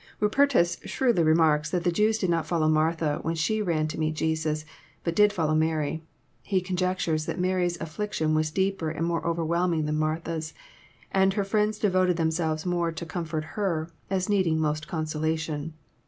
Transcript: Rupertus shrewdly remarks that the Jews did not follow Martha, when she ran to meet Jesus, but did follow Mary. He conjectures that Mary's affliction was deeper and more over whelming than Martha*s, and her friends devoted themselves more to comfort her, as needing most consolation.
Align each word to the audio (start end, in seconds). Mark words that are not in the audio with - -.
Rupertus 0.19 0.77
shrewdly 0.83 1.21
remarks 1.21 1.69
that 1.69 1.83
the 1.83 1.91
Jews 1.91 2.17
did 2.17 2.31
not 2.31 2.47
follow 2.47 2.67
Martha, 2.67 3.19
when 3.21 3.35
she 3.35 3.61
ran 3.61 3.87
to 3.89 3.99
meet 3.99 4.15
Jesus, 4.15 4.65
but 5.03 5.15
did 5.15 5.31
follow 5.31 5.53
Mary. 5.53 6.01
He 6.41 6.59
conjectures 6.59 7.27
that 7.27 7.39
Mary's 7.39 7.79
affliction 7.79 8.33
was 8.33 8.49
deeper 8.49 8.89
and 8.89 9.05
more 9.05 9.23
over 9.23 9.45
whelming 9.45 9.85
than 9.85 9.99
Martha*s, 9.99 10.55
and 11.11 11.33
her 11.33 11.43
friends 11.43 11.77
devoted 11.77 12.17
themselves 12.17 12.65
more 12.65 12.91
to 12.91 13.05
comfort 13.05 13.43
her, 13.53 13.91
as 14.09 14.27
needing 14.27 14.59
most 14.59 14.87
consolation. 14.87 15.75